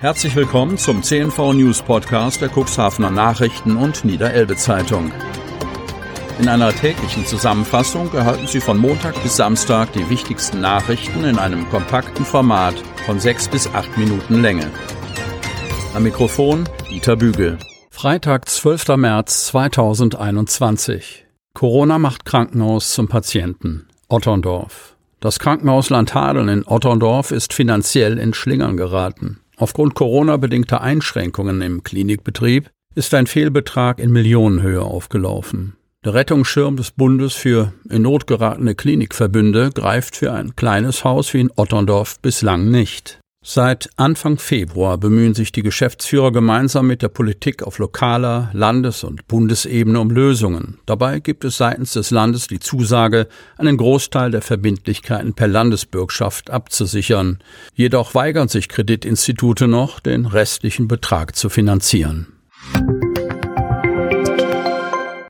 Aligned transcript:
Herzlich 0.00 0.34
willkommen 0.34 0.78
zum 0.78 1.02
CNV 1.02 1.52
News 1.52 1.82
Podcast 1.82 2.40
der 2.40 2.48
Cuxhavener 2.48 3.10
Nachrichten 3.10 3.76
und 3.76 4.02
Niederelbe 4.02 4.56
Zeitung. 4.56 5.12
In 6.38 6.48
einer 6.48 6.72
täglichen 6.72 7.26
Zusammenfassung 7.26 8.10
erhalten 8.14 8.46
Sie 8.46 8.60
von 8.62 8.78
Montag 8.78 9.22
bis 9.22 9.36
Samstag 9.36 9.92
die 9.92 10.08
wichtigsten 10.08 10.62
Nachrichten 10.62 11.24
in 11.24 11.38
einem 11.38 11.68
kompakten 11.68 12.24
Format 12.24 12.76
von 13.04 13.20
sechs 13.20 13.46
bis 13.46 13.66
acht 13.74 13.94
Minuten 13.98 14.40
Länge. 14.40 14.70
Am 15.92 16.02
Mikrofon 16.02 16.66
Dieter 16.88 17.16
Bügel. 17.16 17.58
Freitag, 17.90 18.48
12. 18.48 18.96
März 18.96 19.48
2021. 19.48 21.26
Corona 21.52 21.98
macht 21.98 22.24
Krankenhaus 22.24 22.94
zum 22.94 23.08
Patienten. 23.08 23.86
Otterndorf. 24.08 24.96
Das 25.20 25.38
Krankenhaus 25.38 25.90
Landhadeln 25.90 26.48
in 26.48 26.66
Otterndorf 26.66 27.32
ist 27.32 27.52
finanziell 27.52 28.16
in 28.16 28.32
Schlingern 28.32 28.78
geraten. 28.78 29.40
Aufgrund 29.60 29.94
Corona-bedingter 29.94 30.80
Einschränkungen 30.80 31.60
im 31.60 31.82
Klinikbetrieb 31.82 32.70
ist 32.94 33.12
ein 33.12 33.26
Fehlbetrag 33.26 33.98
in 33.98 34.10
Millionenhöhe 34.10 34.80
aufgelaufen. 34.80 35.76
Der 36.02 36.14
Rettungsschirm 36.14 36.78
des 36.78 36.92
Bundes 36.92 37.34
für 37.34 37.74
in 37.90 38.00
Not 38.00 38.26
geratene 38.26 38.74
Klinikverbünde 38.74 39.70
greift 39.74 40.16
für 40.16 40.32
ein 40.32 40.56
kleines 40.56 41.04
Haus 41.04 41.34
wie 41.34 41.40
in 41.40 41.50
Otterndorf 41.56 42.20
bislang 42.20 42.70
nicht. 42.70 43.20
Seit 43.42 43.88
Anfang 43.96 44.38
Februar 44.38 44.98
bemühen 44.98 45.32
sich 45.32 45.50
die 45.50 45.62
Geschäftsführer 45.62 46.30
gemeinsam 46.30 46.86
mit 46.86 47.00
der 47.00 47.08
Politik 47.08 47.62
auf 47.62 47.78
lokaler, 47.78 48.50
Landes- 48.52 49.02
und 49.02 49.26
Bundesebene 49.28 49.98
um 49.98 50.10
Lösungen. 50.10 50.78
Dabei 50.84 51.20
gibt 51.20 51.46
es 51.46 51.56
seitens 51.56 51.94
des 51.94 52.10
Landes 52.10 52.48
die 52.48 52.60
Zusage, 52.60 53.28
einen 53.56 53.78
Großteil 53.78 54.30
der 54.30 54.42
Verbindlichkeiten 54.42 55.32
per 55.32 55.48
Landesbürgschaft 55.48 56.50
abzusichern. 56.50 57.38
Jedoch 57.74 58.14
weigern 58.14 58.48
sich 58.48 58.68
Kreditinstitute 58.68 59.68
noch, 59.68 60.00
den 60.00 60.26
restlichen 60.26 60.86
Betrag 60.86 61.34
zu 61.34 61.48
finanzieren. 61.48 62.26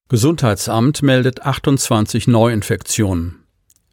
Gesundheitsamt 0.09 1.03
meldet 1.03 1.43
28 1.47 2.27
Neuinfektionen. 2.27 3.40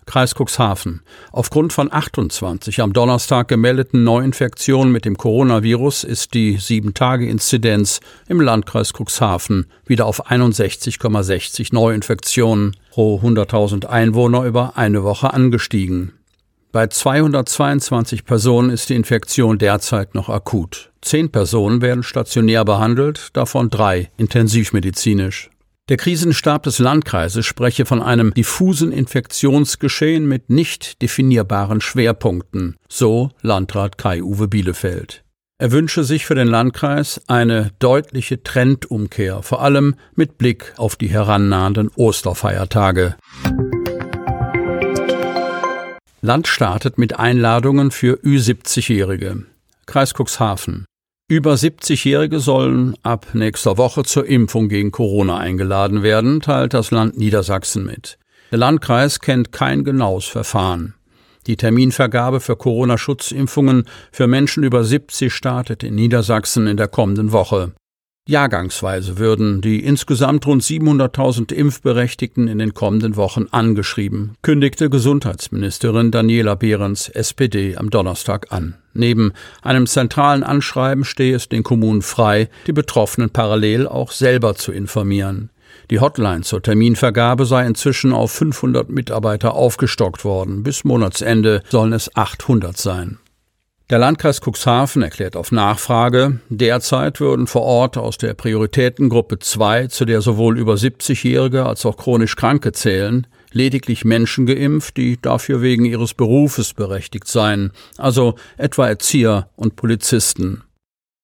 Kreis 0.08 0.34
Cuxhaven. 0.34 1.02
Aufgrund 1.32 1.74
von 1.74 1.94
28 1.94 2.82
am 2.82 2.94
Donnerstag 2.94 3.48
gemeldeten 3.48 4.04
Neuinfektionen 4.04 4.92
mit 4.92 5.06
dem 5.06 5.18
Coronavirus 5.18 6.04
ist 6.04 6.34
die 6.34 6.58
7-Tage-Inzidenz 6.58 8.00
im 8.28 8.42
Landkreis 8.42 8.94
Cuxhaven 8.94 9.68
wieder 9.86 10.08
auf 10.08 10.32
61,60 10.32 11.74
Neuinfektionen 11.74 12.76
pro 12.90 13.20
100.000 13.20 13.86
Einwohner 13.86 14.44
über 14.44 14.78
eine 14.78 15.04
Woche 15.04 15.32
angestiegen. 15.32 16.14
Bei 16.72 16.88
222 16.88 18.26
Personen 18.26 18.70
ist 18.70 18.90
die 18.90 18.96
Infektion 18.96 19.58
derzeit 19.58 20.16
noch 20.16 20.30
akut. 20.30 20.92
Zehn 21.02 21.32
Personen 21.32 21.82
werden 21.82 22.04
stationär 22.04 22.66
behandelt, 22.66 23.30
davon 23.34 23.70
drei 23.70 24.12
intensivmedizinisch. 24.18 25.50
Der 25.90 25.96
Krisenstab 25.96 26.64
des 26.64 26.80
Landkreises 26.80 27.46
spreche 27.46 27.86
von 27.86 28.02
einem 28.02 28.34
diffusen 28.34 28.92
Infektionsgeschehen 28.92 30.28
mit 30.28 30.50
nicht 30.50 31.02
definierbaren 31.02 31.80
Schwerpunkten, 31.80 32.76
so 32.90 33.32
Landrat 33.42 33.98
Kai-Uwe 33.98 34.50
Bielefeld. 34.50 35.24
Er 35.60 35.72
wünsche 35.72 36.04
sich 36.04 36.26
für 36.26 36.36
den 36.36 36.50
Landkreis 36.50 37.22
eine 37.28 37.72
deutliche 37.80 38.44
Trendumkehr, 38.44 39.42
vor 39.44 39.62
allem 39.62 39.96
mit 40.14 40.38
Blick 40.38 40.74
auf 40.76 40.98
die 40.98 41.08
herannahenden 41.08 41.90
Osterfeiertage. 41.96 43.16
Land 46.22 46.50
startet 46.50 46.98
mit 46.98 47.18
Einladungen 47.18 47.92
für 47.92 48.16
Ü70-Jährige. 48.18 49.46
Kreis 49.86 50.14
Cuxhaven. 50.14 50.86
Über 51.30 51.56
70-Jährige 51.56 52.40
sollen 52.40 52.96
ab 53.04 53.28
nächster 53.34 53.78
Woche 53.78 54.04
zur 54.04 54.26
Impfung 54.28 54.70
gegen 54.70 54.92
Corona 54.92 55.38
eingeladen 55.38 56.02
werden, 56.02 56.40
teilt 56.40 56.74
das 56.74 56.90
Land 56.92 57.18
Niedersachsen 57.18 57.86
mit. 57.86 58.18
Der 58.52 58.60
Landkreis 58.60 59.20
kennt 59.20 59.52
kein 59.52 59.84
genaues 59.84 60.24
Verfahren. 60.24 60.94
Die 61.46 61.58
Terminvergabe 61.58 62.40
für 62.40 62.56
Corona-Schutzimpfungen 62.56 63.90
für 64.14 64.28
Menschen 64.28 64.64
über 64.64 64.86
70 64.86 65.34
startet 65.34 65.84
in 65.84 65.96
Niedersachsen 65.96 66.66
in 66.66 66.78
der 66.78 66.88
kommenden 66.88 67.34
Woche. 67.34 67.74
Jahrgangsweise 68.28 69.18
würden 69.18 69.62
die 69.62 69.84
insgesamt 69.84 70.46
rund 70.46 70.62
700.000 70.62 71.54
Impfberechtigten 71.54 72.50
in 72.50 72.60
den 72.60 72.74
kommenden 72.74 73.16
Wochen 73.16 73.46
angeschrieben, 73.52 74.36
kündigte 74.42 74.90
Gesundheitsministerin 74.90 76.12
Daniela 76.12 76.56
Behrens, 76.56 77.08
SPD, 77.08 77.78
am 77.78 77.90
Donnerstag 77.90 78.52
an. 78.52 78.76
Neben 78.94 79.32
einem 79.62 79.88
zentralen 79.88 80.44
Anschreiben 80.44 81.06
stehe 81.06 81.36
es 81.38 81.48
den 81.48 81.64
Kommunen 81.64 82.02
frei, 82.02 82.50
die 82.68 82.74
Betroffenen 82.74 83.30
parallel 83.30 83.88
auch 83.88 84.12
selber 84.12 84.56
zu 84.56 84.74
informieren. 84.74 85.50
Die 85.90 86.02
Hotline 86.02 86.42
zur 86.42 86.62
Terminvergabe 86.62 87.46
sei 87.46 87.66
inzwischen 87.66 88.12
auf 88.12 88.32
500 88.34 88.90
Mitarbeiter 88.90 89.54
aufgestockt 89.54 90.26
worden. 90.26 90.64
Bis 90.64 90.84
Monatsende 90.84 91.64
sollen 91.70 91.94
es 91.94 92.14
800 92.14 92.76
sein. 92.76 93.20
Der 93.90 94.00
Landkreis 94.00 94.42
Cuxhaven 94.42 95.02
erklärt 95.02 95.38
auf 95.38 95.54
Nachfrage, 95.54 96.42
derzeit 96.50 97.22
würden 97.22 97.48
vor 97.48 97.62
Ort 97.62 97.98
aus 97.98 98.18
der 98.18 98.34
Prioritätengruppe 98.34 99.40
2, 99.40 99.88
zu 99.88 100.04
der 100.04 100.20
sowohl 100.20 100.60
über 100.60 100.74
70-Jährige 100.74 101.66
als 101.66 101.86
auch 101.86 101.96
chronisch 101.96 102.36
Kranke 102.36 102.74
zählen, 102.74 103.28
lediglich 103.54 104.04
Menschen 104.04 104.46
geimpft, 104.46 104.98
die 104.98 105.18
dafür 105.22 105.62
wegen 105.62 105.86
ihres 105.86 106.14
Berufes 106.14 106.74
berechtigt 106.74 107.30
seien, 107.30 107.72
also 107.98 108.36
etwa 108.58 108.90
Erzieher 108.90 109.50
und 109.56 109.78
Polizisten. 109.78 110.64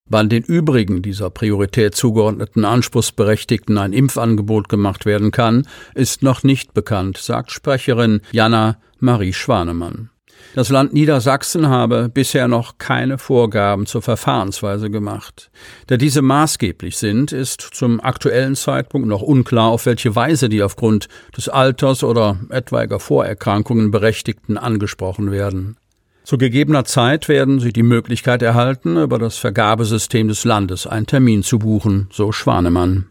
Wann 0.09 0.29
den 0.29 0.43
übrigen 0.43 1.01
dieser 1.01 1.29
Priorität 1.29 1.95
zugeordneten 1.95 2.63
Anspruchsberechtigten 2.63 3.77
ein 3.77 3.91
Impfangebot 3.91 4.69
gemacht 4.69 5.05
werden 5.05 5.31
kann, 5.31 5.67
ist 5.95 6.23
noch 6.23 6.43
nicht 6.43 6.73
bekannt, 6.73 7.17
sagt 7.17 7.51
Sprecherin 7.51 8.21
Jana 8.31 8.77
Marie 8.99 9.33
Schwanemann. 9.33 10.12
Das 10.55 10.69
Land 10.69 10.93
Niedersachsen 10.93 11.67
habe 11.67 12.09
bisher 12.13 12.47
noch 12.47 12.77
keine 12.77 13.17
Vorgaben 13.17 13.85
zur 13.85 14.01
Verfahrensweise 14.01 14.91
gemacht. 14.91 15.49
Da 15.87 15.97
diese 15.97 16.21
maßgeblich 16.21 16.97
sind, 16.97 17.31
ist 17.31 17.61
zum 17.61 17.99
aktuellen 17.99 18.55
Zeitpunkt 18.55 19.07
noch 19.07 19.21
unklar, 19.21 19.69
auf 19.69 19.85
welche 19.85 20.15
Weise 20.15 20.49
die 20.49 20.61
aufgrund 20.61 21.07
des 21.35 21.49
Alters 21.49 22.03
oder 22.03 22.37
etwaiger 22.49 22.99
Vorerkrankungen 22.99 23.89
Berechtigten 23.89 24.57
angesprochen 24.57 25.31
werden. 25.31 25.77
Zu 26.23 26.37
gegebener 26.37 26.85
Zeit 26.85 27.27
werden 27.27 27.59
sie 27.59 27.73
die 27.73 27.83
Möglichkeit 27.83 28.41
erhalten, 28.41 28.95
über 28.97 29.19
das 29.19 29.37
Vergabesystem 29.37 30.29
des 30.29 30.45
Landes 30.45 30.87
einen 30.87 31.05
Termin 31.05 31.43
zu 31.43 31.59
buchen, 31.59 32.07
so 32.11 32.31
Schwanemann. 32.31 33.07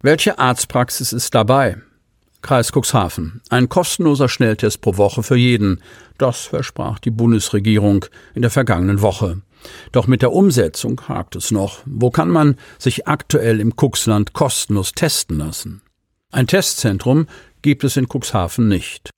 Welche 0.00 0.38
Arztpraxis 0.38 1.12
ist 1.12 1.34
dabei? 1.34 1.76
Kreis 2.42 2.72
Cuxhaven. 2.72 3.40
Ein 3.48 3.68
kostenloser 3.68 4.28
Schnelltest 4.28 4.80
pro 4.80 4.96
Woche 4.96 5.22
für 5.22 5.36
jeden. 5.36 5.80
Das 6.18 6.40
versprach 6.40 6.98
die 6.98 7.10
Bundesregierung 7.10 8.04
in 8.34 8.42
der 8.42 8.50
vergangenen 8.50 9.00
Woche. 9.00 9.40
Doch 9.92 10.08
mit 10.08 10.22
der 10.22 10.32
Umsetzung 10.32 11.00
hakt 11.08 11.36
es 11.36 11.52
noch. 11.52 11.80
Wo 11.86 12.10
kann 12.10 12.28
man 12.28 12.56
sich 12.78 13.06
aktuell 13.06 13.60
im 13.60 13.74
Cuxland 13.76 14.32
kostenlos 14.32 14.92
testen 14.92 15.38
lassen? 15.38 15.82
Ein 16.32 16.48
Testzentrum 16.48 17.26
gibt 17.62 17.84
es 17.84 17.96
in 17.96 18.08
Cuxhaven 18.08 18.66
nicht. 18.66 19.10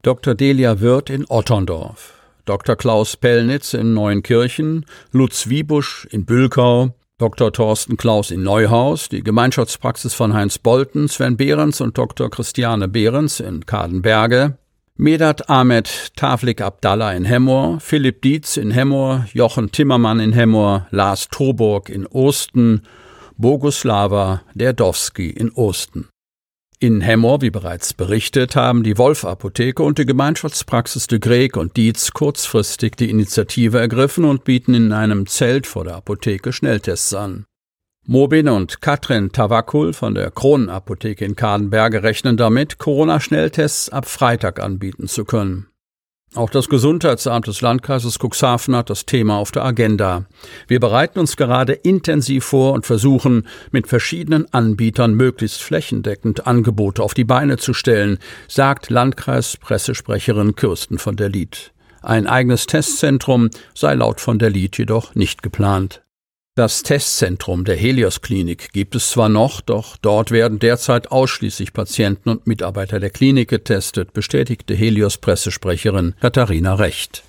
Dr. 0.00 0.34
Delia 0.34 0.80
Wirth 0.80 1.10
in 1.10 1.26
Otterndorf. 1.28 2.17
Dr. 2.48 2.76
Klaus 2.76 3.16
Pellnitz 3.16 3.74
in 3.74 3.92
Neuenkirchen, 3.92 4.86
Lutz 5.12 5.50
Wiebusch 5.50 6.06
in 6.10 6.24
Bülkau, 6.24 6.94
Dr. 7.18 7.52
Thorsten 7.52 7.98
Klaus 7.98 8.30
in 8.30 8.42
Neuhaus, 8.42 9.10
die 9.10 9.22
Gemeinschaftspraxis 9.22 10.14
von 10.14 10.32
Heinz 10.32 10.58
Bolten, 10.58 11.08
Sven 11.08 11.36
Behrens 11.36 11.82
und 11.82 11.98
Dr. 11.98 12.30
Christiane 12.30 12.88
Behrens 12.88 13.40
in 13.40 13.66
Kadenberge, 13.66 14.56
Medat 14.96 15.50
Ahmed 15.50 16.12
Tavlik 16.16 16.62
Abdallah 16.62 17.12
in 17.12 17.26
Hemmoor, 17.26 17.80
Philipp 17.80 18.22
Dietz 18.22 18.56
in 18.56 18.70
Hemmoor, 18.70 19.26
Jochen 19.34 19.70
Timmermann 19.70 20.18
in 20.18 20.32
Hemmoor, 20.32 20.86
Lars 20.90 21.28
Toburg 21.28 21.90
in 21.90 22.06
Osten, 22.06 22.80
Boguslava 23.36 24.40
Derdowski 24.54 25.28
in 25.30 25.52
Osten. 25.52 26.08
In 26.80 27.00
Hemmoor, 27.00 27.42
wie 27.42 27.50
bereits 27.50 27.92
berichtet, 27.92 28.54
haben 28.54 28.84
die 28.84 28.98
Wolf-Apotheke 28.98 29.82
und 29.82 29.98
die 29.98 30.06
Gemeinschaftspraxis 30.06 31.08
de 31.08 31.18
Greg 31.18 31.56
und 31.56 31.76
Dietz 31.76 32.12
kurzfristig 32.12 32.94
die 32.94 33.10
Initiative 33.10 33.80
ergriffen 33.80 34.24
und 34.24 34.44
bieten 34.44 34.74
in 34.74 34.92
einem 34.92 35.26
Zelt 35.26 35.66
vor 35.66 35.82
der 35.82 35.96
Apotheke 35.96 36.52
Schnelltests 36.52 37.14
an. 37.14 37.46
Mobin 38.06 38.48
und 38.48 38.80
Katrin 38.80 39.32
Tawakul 39.32 39.92
von 39.92 40.14
der 40.14 40.30
Kronenapotheke 40.30 41.24
in 41.24 41.34
Kadenberge 41.34 42.04
rechnen 42.04 42.36
damit, 42.36 42.78
Corona-Schnelltests 42.78 43.88
ab 43.90 44.06
Freitag 44.06 44.60
anbieten 44.60 45.08
zu 45.08 45.24
können. 45.24 45.66
Auch 46.34 46.50
das 46.50 46.68
Gesundheitsamt 46.68 47.46
des 47.46 47.62
Landkreises 47.62 48.18
Cuxhaven 48.18 48.76
hat 48.76 48.90
das 48.90 49.06
Thema 49.06 49.38
auf 49.38 49.50
der 49.50 49.64
Agenda. 49.64 50.26
Wir 50.66 50.78
bereiten 50.78 51.18
uns 51.18 51.36
gerade 51.36 51.72
intensiv 51.72 52.44
vor 52.44 52.74
und 52.74 52.84
versuchen, 52.84 53.48
mit 53.70 53.86
verschiedenen 53.86 54.52
Anbietern 54.52 55.14
möglichst 55.14 55.62
flächendeckend 55.62 56.46
Angebote 56.46 57.02
auf 57.02 57.14
die 57.14 57.24
Beine 57.24 57.56
zu 57.56 57.72
stellen, 57.72 58.18
sagt 58.46 58.90
Landkreispressesprecherin 58.90 60.54
Kirsten 60.54 60.98
von 60.98 61.16
der 61.16 61.30
Lied. 61.30 61.72
Ein 62.02 62.26
eigenes 62.26 62.66
Testzentrum 62.66 63.48
sei 63.74 63.94
laut 63.94 64.20
von 64.20 64.38
der 64.38 64.50
Lied 64.50 64.76
jedoch 64.76 65.14
nicht 65.14 65.42
geplant. 65.42 66.02
Das 66.58 66.82
Testzentrum 66.82 67.64
der 67.64 67.76
Helios 67.76 68.20
Klinik 68.20 68.72
gibt 68.72 68.96
es 68.96 69.10
zwar 69.10 69.28
noch, 69.28 69.60
doch 69.60 69.96
dort 69.96 70.32
werden 70.32 70.58
derzeit 70.58 71.12
ausschließlich 71.12 71.72
Patienten 71.72 72.30
und 72.30 72.48
Mitarbeiter 72.48 72.98
der 72.98 73.10
Klinik 73.10 73.48
getestet, 73.48 74.12
bestätigte 74.12 74.74
Helios 74.74 75.18
Pressesprecherin 75.18 76.16
Katharina 76.20 76.74
Recht. 76.74 77.22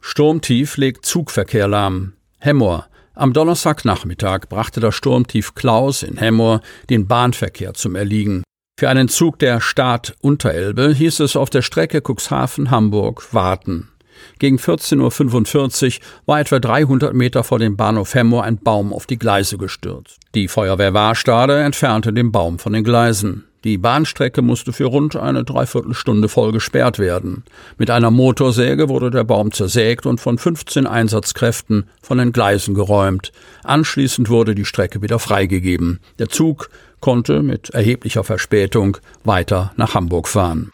Sturmtief 0.00 0.76
legt 0.76 1.06
Zugverkehr 1.06 1.68
lahm. 1.68 2.14
Hemmoor. 2.40 2.88
Am 3.14 3.32
Donnerstagnachmittag 3.32 4.48
brachte 4.48 4.80
das 4.80 4.96
Sturmtief 4.96 5.54
Klaus 5.54 6.02
in 6.02 6.16
Hemmoor 6.16 6.62
den 6.90 7.06
Bahnverkehr 7.06 7.74
zum 7.74 7.94
Erliegen. 7.94 8.42
Für 8.76 8.88
einen 8.88 9.08
Zug 9.08 9.38
der 9.38 9.60
Staat 9.60 10.16
Unterelbe 10.20 10.92
hieß 10.92 11.20
es 11.20 11.36
auf 11.36 11.48
der 11.48 11.62
Strecke 11.62 12.00
Cuxhaven-Hamburg 12.00 13.32
warten. 13.32 13.92
Gegen 14.38 14.58
14.45 14.58 15.98
Uhr 15.98 16.06
war 16.26 16.40
etwa 16.40 16.58
300 16.58 17.14
Meter 17.14 17.44
vor 17.44 17.58
dem 17.58 17.76
Bahnhof 17.76 18.14
Hemmoor 18.14 18.44
ein 18.44 18.58
Baum 18.58 18.92
auf 18.92 19.06
die 19.06 19.18
Gleise 19.18 19.58
gestürzt. 19.58 20.18
Die 20.34 20.48
Feuerwehr 20.48 20.94
Warstade 20.94 21.60
entfernte 21.60 22.12
den 22.12 22.32
Baum 22.32 22.58
von 22.58 22.72
den 22.72 22.84
Gleisen. 22.84 23.44
Die 23.64 23.76
Bahnstrecke 23.76 24.40
musste 24.40 24.72
für 24.72 24.84
rund 24.84 25.16
eine 25.16 25.42
Dreiviertelstunde 25.42 26.28
voll 26.28 26.52
gesperrt 26.52 27.00
werden. 27.00 27.42
Mit 27.76 27.90
einer 27.90 28.12
Motorsäge 28.12 28.88
wurde 28.88 29.10
der 29.10 29.24
Baum 29.24 29.50
zersägt 29.50 30.06
und 30.06 30.20
von 30.20 30.38
15 30.38 30.86
Einsatzkräften 30.86 31.88
von 32.00 32.18
den 32.18 32.32
Gleisen 32.32 32.74
geräumt. 32.74 33.32
Anschließend 33.64 34.30
wurde 34.30 34.54
die 34.54 34.64
Strecke 34.64 35.02
wieder 35.02 35.18
freigegeben. 35.18 35.98
Der 36.20 36.28
Zug 36.28 36.70
konnte 37.00 37.42
mit 37.42 37.70
erheblicher 37.70 38.22
Verspätung 38.22 38.96
weiter 39.24 39.72
nach 39.76 39.94
Hamburg 39.94 40.28
fahren. 40.28 40.70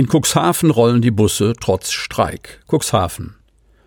In 0.00 0.08
Cuxhaven 0.08 0.70
rollen 0.70 1.02
die 1.02 1.10
Busse 1.10 1.52
trotz 1.60 1.92
Streik. 1.92 2.62
Cuxhaven. 2.66 3.34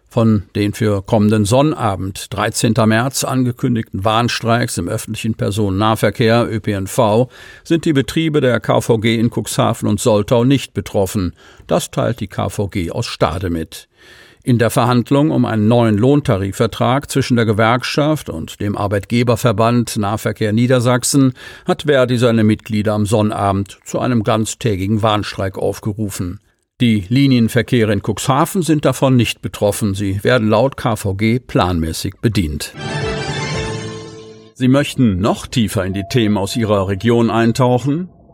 Von 0.07 0.44
den 0.56 0.74
für 0.74 1.01
kommenden 1.01 1.44
Sonnabend, 1.44 2.31
13. 2.31 2.75
März, 2.86 3.24
angekündigten 3.24 4.06
Warnstreiks 4.06 4.77
im 4.77 4.88
öffentlichen 4.88 5.33
Personennahverkehr 5.33 6.48
ÖPNV 6.48 7.30
sind 7.63 7.86
die 7.86 7.94
Betriebe 7.94 8.42
der 8.42 8.60
KVG 8.60 9.19
in 9.19 9.31
Cuxhaven 9.31 9.89
und 9.89 10.00
Soltau 10.00 10.44
nicht 10.44 10.75
betroffen. 10.75 11.33
Das 11.65 11.89
teilt 11.89 12.19
die 12.19 12.27
KVG 12.27 12.92
aus 12.92 13.07
Stade 13.07 13.50
mit. 13.50 13.89
In 14.45 14.57
der 14.57 14.69
Verhandlung 14.69 15.31
um 15.31 15.45
einen 15.45 15.69
neuen 15.69 15.98
Lohntarifvertrag 15.98 17.10
zwischen 17.10 17.38
der 17.38 17.45
Gewerkschaft 17.45 18.30
und 18.30 18.60
dem 18.60 18.75
Arbeitgeberverband 18.75 19.95
Nahverkehr 19.95 20.51
Niedersachsen 20.51 21.31
hat 21.66 21.84
Verdi 21.84 22.18
seine 22.18 22.44
Mitglieder 22.44 22.92
am 22.92 23.06
Sonnabend 23.06 23.80
zu 23.86 24.00
einem 24.00 24.24
ganztägigen 24.24 25.01
Warnstreik 25.01 25.57
aufgerufen. 25.57 26.42
Die 26.81 27.06
Linienverkehre 27.07 27.94
in 27.94 28.01
Cuxhaven 28.06 28.63
sind 28.63 28.84
davon 28.84 29.16
nicht 29.16 29.42
betroffen. 29.42 29.94
Sie 29.94 30.22
werden 30.25 30.50
laut 30.50 30.75
KVG 30.75 31.40
planmäßig 31.40 32.16
bedient. 32.22 32.74
Sie 34.56 34.68
möchten 34.68 35.19
noch 35.19 35.48
tiefer 35.48 35.86
in 35.86 35.94
die 35.94 36.04
Themen 36.10 36.36
aus 36.36 36.57
Ihrer 36.57 36.90
Region 36.90 37.30
eintauchen? 37.30 38.10